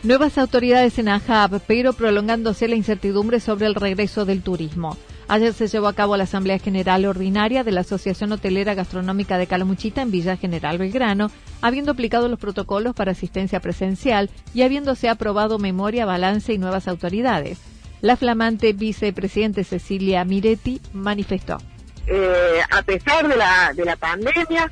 Nuevas 0.03 0.37
autoridades 0.37 0.99
en 0.99 1.09
AJAB, 1.09 1.59
pero 1.67 1.91
prolongándose 1.91 2.69
la 2.69 2.75
incertidumbre 2.75 3.41
sobre 3.41 3.65
el 3.65 3.75
regreso 3.75 4.23
del 4.23 4.41
turismo. 4.41 4.95
Ayer 5.29 5.53
se 5.53 5.67
llevó 5.67 5.87
a 5.87 5.93
cabo 5.93 6.15
la 6.15 6.23
Asamblea 6.23 6.57
General 6.57 7.03
Ordinaria 7.03 7.65
de 7.65 7.71
la 7.71 7.81
Asociación 7.81 8.31
Hotelera 8.31 8.75
Gastronómica 8.75 9.37
de 9.37 9.47
Calamuchita 9.47 10.01
en 10.01 10.09
Villa 10.09 10.37
General 10.37 10.77
Belgrano, 10.77 11.31
habiendo 11.61 11.91
aplicado 11.91 12.29
los 12.29 12.39
protocolos 12.39 12.95
para 12.95 13.11
asistencia 13.11 13.59
presencial 13.59 14.29
y 14.53 14.61
habiéndose 14.61 15.09
aprobado 15.09 15.59
memoria, 15.59 16.05
balance 16.05 16.53
y 16.53 16.57
nuevas 16.57 16.87
autoridades. 16.87 17.59
La 17.99 18.15
flamante 18.15 18.71
vicepresidente 18.71 19.65
Cecilia 19.65 20.23
Miretti 20.23 20.79
manifestó. 20.93 21.57
Eh, 22.05 22.61
a 22.69 22.81
pesar 22.83 23.27
de 23.27 23.35
la, 23.35 23.73
de 23.75 23.83
la 23.83 23.97
pandemia, 23.97 24.71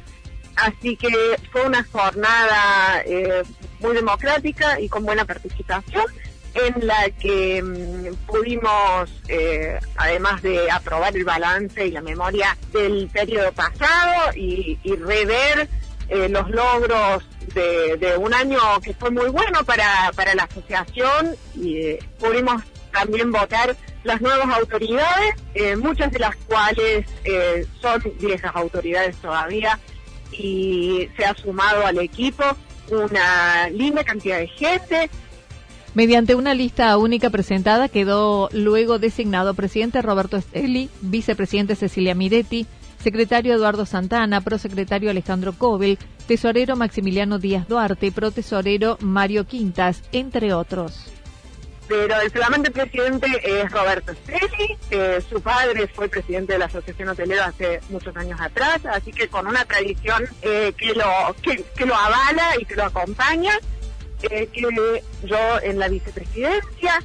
así 0.55 0.95
que 0.95 1.09
fue 1.51 1.65
una 1.65 1.83
jornada 1.83 3.01
eh, 3.05 3.43
muy 3.81 3.93
democrática 3.93 4.79
y 4.79 4.87
con 4.87 5.03
buena 5.03 5.25
participación 5.25 6.05
en 6.55 6.87
la 6.87 7.09
que 7.09 7.61
mm, 7.61 8.15
pudimos, 8.25 9.11
eh, 9.27 9.77
además 9.97 10.41
de 10.41 10.71
aprobar 10.71 11.15
el 11.15 11.25
balance 11.25 11.85
y 11.85 11.91
la 11.91 12.01
memoria 12.01 12.57
del 12.71 13.09
periodo 13.11 13.51
pasado 13.51 14.33
y, 14.35 14.77
rever 14.95 15.67
eh, 16.07 16.29
los 16.29 16.49
logros 16.49 17.23
de, 17.53 18.15
un 18.17 18.33
año 18.33 18.59
que 18.81 18.93
fue 18.93 19.11
muy 19.11 19.29
bueno 19.29 19.63
para, 19.65 20.11
para 20.15 20.33
la 20.33 20.43
asociación 20.43 21.35
y 21.55 21.77
eh, 21.77 21.99
pudimos 22.19 22.63
también 22.91 23.31
votar 23.31 23.75
las 24.05 24.21
nuevas 24.21 24.47
autoridades, 24.57 25.35
muchas 25.77 26.11
de 26.11 26.19
las 26.19 26.35
cuales 26.47 27.05
son 27.81 28.01
viejas 28.21 28.55
autoridades 28.55 29.17
todavía 29.17 29.77
y 30.31 31.09
se 31.17 31.25
ha 31.25 31.33
sumado 31.33 31.85
al 31.85 31.99
equipo 31.99 32.45
una 32.89 33.69
linda 33.69 34.03
cantidad 34.03 34.37
de 34.37 34.47
gente. 34.47 35.09
Mediante 35.95 36.35
una 36.35 36.53
lista 36.53 36.97
única 36.97 37.29
presentada 37.29 37.87
quedó 37.87 38.49
luego 38.51 38.99
designado 38.99 39.53
presidente 39.53 40.01
Roberto 40.01 40.35
Esteli, 40.35 40.89
vicepresidente 40.99 41.77
Cecilia 41.77 42.13
Miretti, 42.13 42.67
secretario 43.01 43.53
Eduardo 43.53 43.85
Santana, 43.85 44.41
prosecretario 44.41 45.09
Alejandro 45.09 45.53
Cobel, 45.53 45.97
tesorero 46.27 46.75
Maximiliano 46.75 47.39
Díaz 47.39 47.69
Duarte, 47.69 48.11
protesorero 48.11 48.97
Mario 48.99 49.47
Quintas, 49.47 50.03
entre 50.11 50.53
otros. 50.53 51.13
Pero 51.87 52.19
el 52.19 52.29
flamante 52.29 52.71
presidente 52.71 53.27
es 53.45 53.71
Roberto 53.71 54.11
Estrelli, 54.11 55.23
su 55.29 55.39
padre 55.39 55.87
fue 55.87 56.09
presidente 56.09 56.53
de 56.53 56.59
la 56.59 56.65
Asociación 56.65 57.07
Hotelera 57.07 57.45
hace 57.45 57.79
muchos 57.89 58.13
años 58.17 58.41
atrás, 58.41 58.81
así 58.91 59.13
que 59.13 59.29
con 59.29 59.47
una 59.47 59.63
tradición 59.63 60.27
eh, 60.41 60.73
que, 60.75 60.93
lo, 60.93 61.33
que, 61.41 61.85
lo 61.85 61.95
avala 61.95 62.49
y 62.59 62.65
que 62.65 62.75
lo 62.75 62.83
acompaña, 62.83 63.53
eh, 64.23 64.47
que 64.47 64.61
yo 65.23 65.37
en 65.61 65.79
la 65.79 65.87
vicepresidencia, 65.87 67.01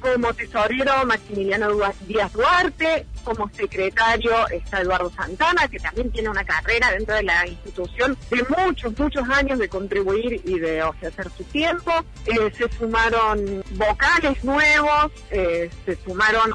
como 0.00 0.34
tesorero 0.34 1.06
Maximiliano 1.06 1.68
Díaz 2.06 2.32
Duarte, 2.32 3.06
como 3.22 3.48
secretario 3.50 4.48
está 4.48 4.80
Eduardo 4.80 5.10
Santana, 5.10 5.68
que 5.68 5.78
también 5.78 6.10
tiene 6.10 6.28
una 6.28 6.44
carrera 6.44 6.90
dentro 6.90 7.14
de 7.14 7.22
la 7.22 7.46
institución 7.46 8.18
de 8.30 8.44
muchos, 8.56 8.98
muchos 8.98 9.28
años 9.28 9.58
de 9.60 9.68
contribuir 9.68 10.40
y 10.44 10.58
de 10.58 10.82
ofrecer 10.82 11.28
su 11.36 11.44
tiempo. 11.44 11.92
Eh, 12.26 12.52
se 12.56 12.68
sumaron 12.76 13.62
vocales 13.72 14.42
nuevos, 14.42 15.12
eh, 15.30 15.70
se 15.86 15.96
sumaron 16.04 16.52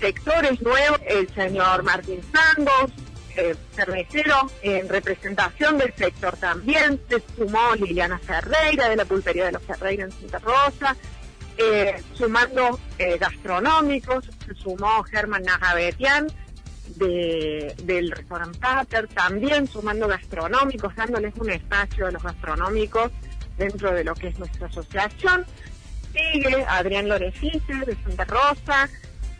sectores 0.00 0.60
nuevos, 0.62 1.00
el 1.06 1.28
señor 1.34 1.82
Martín 1.82 2.20
Sangos, 2.32 2.92
eh, 3.36 3.54
cervecero 3.74 4.50
en 4.62 4.88
representación 4.88 5.78
del 5.78 5.92
sector 5.94 6.36
también, 6.36 7.00
se 7.08 7.22
sumó 7.36 7.74
Liliana 7.74 8.18
Ferreira 8.18 8.88
de 8.88 8.96
la 8.96 9.04
pulpería 9.04 9.46
de 9.46 9.52
los 9.52 9.62
Ferreira 9.62 10.04
en 10.04 10.12
Santa 10.12 10.38
Rosa, 10.38 10.96
eh, 11.58 12.02
sumando 12.14 12.78
eh, 12.98 13.16
gastronómicos, 13.18 14.24
se 14.46 14.54
sumó 14.54 15.02
Germán 15.04 15.42
Nagabetian 15.42 16.26
de, 16.96 17.74
del 17.82 18.10
restaurante 18.10 18.58
Pater, 18.58 19.08
también 19.08 19.66
sumando 19.66 20.06
gastronómicos, 20.06 20.94
dándoles 20.94 21.34
un 21.36 21.50
espacio 21.50 22.06
a 22.06 22.10
los 22.10 22.22
gastronómicos 22.22 23.10
dentro 23.56 23.92
de 23.92 24.04
lo 24.04 24.14
que 24.14 24.28
es 24.28 24.38
nuestra 24.38 24.66
asociación. 24.66 25.46
Sigue 26.12 26.64
Adrián 26.68 27.08
Lorefice 27.08 27.74
de 27.86 27.96
Santa 28.04 28.24
Rosa, 28.24 28.88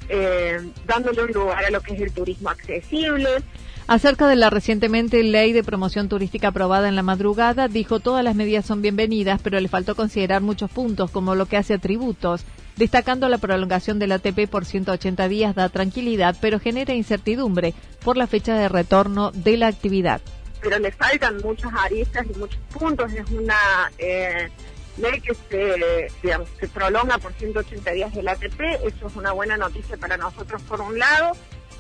eh, 0.09 0.61
dándole 0.87 1.25
un 1.25 1.33
lugar 1.33 1.65
a 1.65 1.71
lo 1.71 1.81
que 1.81 1.95
es 1.95 2.01
el 2.01 2.13
turismo 2.13 2.51
accesible, 2.51 3.43
Acerca 3.89 4.27
de 4.27 4.35
la 4.35 4.51
recientemente 4.51 5.23
ley 5.23 5.53
de 5.53 5.63
promoción 5.63 6.09
turística 6.09 6.49
aprobada 6.49 6.89
en 6.89 6.97
la 6.97 7.05
madrugada, 7.05 7.69
dijo 7.69 8.01
todas 8.01 8.25
las 8.25 8.35
medidas 8.35 8.67
son 8.67 8.83
bienvenidas, 8.83 9.41
pero 9.41 9.61
le 9.61 9.69
faltó 9.69 9.95
considerar 9.95 10.43
muchos 10.43 10.73
puntos, 10.73 11.13
como 11.13 11.37
lo 11.37 11.47
que 11.47 11.57
hace 11.57 11.75
a 11.75 11.79
tributos, 11.79 12.45
destacando 12.75 13.29
la 13.29 13.39
prolongación 13.39 14.01
del 14.01 14.11
ATP 14.11 14.49
por 14.51 14.65
180 14.65 15.29
días 15.29 15.55
da 15.55 15.69
tranquilidad, 15.69 16.37
pero 16.41 16.59
genera 16.59 16.95
incertidumbre 16.95 17.75
por 18.05 18.17
la 18.17 18.27
fecha 18.27 18.57
de 18.57 18.69
retorno 18.69 19.31
de 19.31 19.57
la 19.57 19.69
actividad. 19.69 20.21
Pero 20.61 20.81
le 20.81 20.91
faltan 20.91 21.37
muchas 21.45 21.73
aristas 21.73 22.27
y 22.35 22.37
muchos 22.41 22.59
puntos. 22.77 23.13
Es 23.13 23.31
una 23.31 23.93
eh, 23.99 24.49
ley 24.97 25.21
que 25.21 25.33
se, 25.33 26.39
se 26.59 26.69
prolonga 26.69 27.19
por 27.19 27.33
180 27.35 27.93
días 27.93 28.13
del 28.13 28.27
ATP. 28.27 28.61
Eso 28.85 29.07
es 29.07 29.15
una 29.15 29.31
buena 29.31 29.57
noticia 29.57 29.97
para 29.97 30.17
nosotros 30.17 30.61
por 30.63 30.81
un 30.81 30.99
lado 30.99 31.35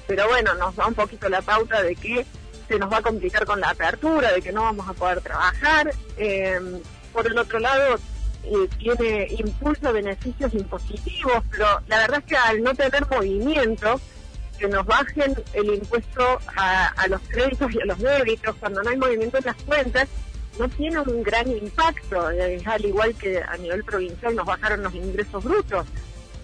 pero 0.06 0.28
bueno, 0.28 0.54
nos 0.54 0.76
da 0.76 0.86
un 0.86 0.94
poquito 0.94 1.28
la 1.28 1.42
pauta 1.42 1.82
de 1.82 1.96
que 1.96 2.26
se 2.68 2.78
nos 2.78 2.92
va 2.92 2.98
a 2.98 3.02
complicar 3.02 3.44
con 3.44 3.60
la 3.60 3.70
apertura, 3.70 4.32
de 4.32 4.42
que 4.42 4.52
no 4.52 4.62
vamos 4.62 4.88
a 4.88 4.92
poder 4.92 5.20
trabajar. 5.20 5.92
Eh, 6.16 6.60
por 7.12 7.26
el 7.26 7.38
otro 7.38 7.58
lado, 7.58 7.98
eh, 8.44 8.68
tiene 8.78 9.26
impulso 9.38 9.92
beneficios 9.92 10.52
impositivos, 10.54 11.42
pero 11.50 11.66
la 11.88 11.98
verdad 11.98 12.20
es 12.20 12.24
que 12.26 12.36
al 12.36 12.62
no 12.62 12.74
tener 12.74 13.06
movimiento, 13.08 14.00
que 14.58 14.68
nos 14.68 14.86
bajen 14.86 15.34
el 15.52 15.74
impuesto 15.74 16.38
a, 16.56 17.06
los 17.08 17.20
créditos 17.28 17.72
y 17.74 17.80
a 17.80 17.84
los 17.84 17.98
débitos, 17.98 18.56
cuando 18.56 18.82
no 18.82 18.90
hay 18.90 18.96
movimiento 18.96 19.38
en 19.38 19.44
las 19.44 19.56
cuentas, 19.56 20.08
no 20.58 20.68
tiene 20.68 21.00
un 21.00 21.22
gran 21.22 21.50
impacto, 21.50 22.26
al 22.26 22.84
igual 22.84 23.14
que 23.16 23.42
a 23.42 23.56
nivel 23.58 23.84
provincial 23.84 24.34
nos 24.34 24.46
bajaron 24.46 24.82
los 24.82 24.94
ingresos 24.94 25.44
brutos, 25.44 25.86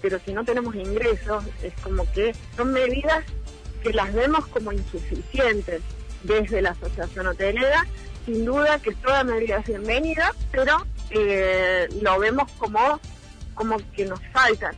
pero 0.03 0.19
si 0.25 0.33
no 0.33 0.45
tenemos 0.45 0.75
ingresos, 0.75 1.45
es 1.63 1.73
como 1.83 2.11
que 2.13 2.35
son 2.57 2.73
medidas 2.73 3.25
que 3.83 3.93
las 3.93 4.13
vemos 4.13 4.47
como 4.47 4.73
insuficientes 4.73 5.83
desde 6.23 6.63
la 6.63 6.71
Asociación 6.71 7.27
Hotelera. 7.27 7.87
Sin 8.27 8.45
duda 8.45 8.79
que 8.79 8.95
toda 8.95 9.25
medida 9.25 9.59
es 9.59 9.67
bienvenida, 9.67 10.33
pero 10.53 10.87
eh, 11.11 11.89
lo 12.01 12.19
vemos 12.21 12.51
como, 12.53 13.01
como 13.55 13.77
que 13.95 14.05
nos 14.05 14.21
faltan. 14.33 14.77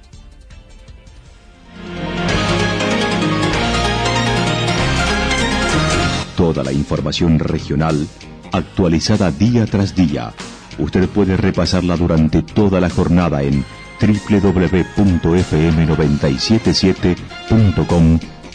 Toda 6.36 6.64
la 6.64 6.72
información 6.72 7.38
regional 7.38 8.08
actualizada 8.52 9.30
día 9.30 9.66
tras 9.66 9.94
día. 9.94 10.32
Usted 10.78 11.08
puede 11.08 11.36
repasarla 11.36 11.96
durante 11.96 12.42
toda 12.42 12.80
la 12.80 12.90
jornada 12.90 13.42
en 13.42 13.64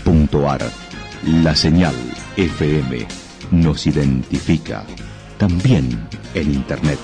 www.fm977.com.ar. 0.05 0.61
La 1.43 1.55
señal 1.55 1.95
FM 2.37 3.07
nos 3.51 3.87
identifica 3.87 4.83
también 5.37 6.07
en 6.33 6.53
Internet. 6.53 6.99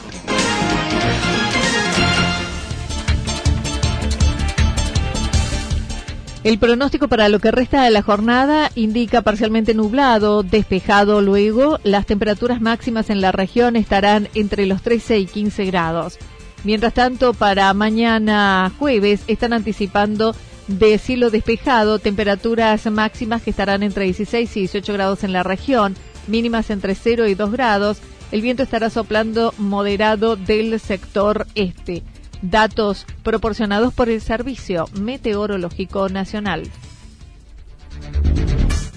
El 6.43 6.59
pronóstico 6.59 7.07
para 7.07 7.27
lo 7.27 7.39
que 7.39 7.49
resta 7.49 7.83
de 7.83 7.89
la 7.89 8.03
jornada 8.03 8.69
indica 8.75 9.23
parcialmente 9.23 9.73
nublado, 9.73 10.43
despejado 10.43 11.21
luego. 11.21 11.79
Las 11.83 12.05
temperaturas 12.05 12.61
máximas 12.61 13.09
en 13.09 13.19
la 13.19 13.31
región 13.31 13.75
estarán 13.75 14.29
entre 14.35 14.67
los 14.67 14.83
13 14.83 15.17
y 15.17 15.25
15 15.25 15.65
grados. 15.65 16.19
Mientras 16.63 16.93
tanto, 16.93 17.33
para 17.33 17.73
mañana 17.73 18.71
jueves 18.77 19.23
están 19.27 19.53
anticipando 19.53 20.35
de 20.67 20.97
cielo 20.97 21.29
despejado, 21.29 21.99
temperaturas 21.99 22.85
máximas 22.91 23.41
que 23.43 23.51
estarán 23.51 23.83
entre 23.83 24.05
16 24.05 24.55
y 24.57 24.59
18 24.61 24.93
grados 24.93 25.23
en 25.23 25.33
la 25.33 25.43
región, 25.43 25.95
mínimas 26.27 26.69
entre 26.69 26.95
0 26.95 27.27
y 27.27 27.35
2 27.35 27.51
grados. 27.51 27.97
El 28.31 28.41
viento 28.41 28.63
estará 28.63 28.89
soplando 28.89 29.53
moderado 29.57 30.35
del 30.35 30.79
sector 30.79 31.45
este. 31.55 32.03
Datos 32.41 33.05
proporcionados 33.23 33.93
por 33.93 34.09
el 34.09 34.21
Servicio 34.21 34.85
Meteorológico 34.99 36.09
Nacional. 36.09 36.63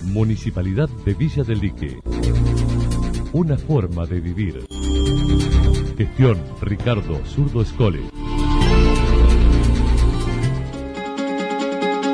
Municipalidad 0.02 0.88
de 1.04 1.14
Villa 1.14 1.44
del 1.44 1.60
Lique. 1.60 1.98
Una 3.32 3.58
forma 3.58 4.06
de 4.06 4.20
vivir. 4.20 4.66
Gestión 5.96 6.42
Ricardo 6.62 7.20
Zurdo 7.26 7.60
Escole. 7.60 8.00